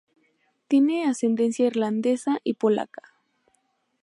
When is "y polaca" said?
2.43-3.03